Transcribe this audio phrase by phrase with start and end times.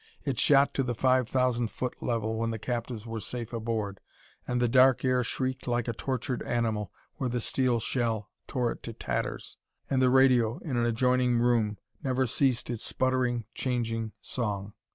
[0.25, 3.99] It shot to the five thousand foot level, when the captives were safe aboard,
[4.47, 8.81] and the dark air shrieked like a tortured animal where the steel shell tore it
[8.81, 9.57] to tatters.
[9.91, 14.73] And the radio, in an adjoining room, never ceased in its sputtering, changing song.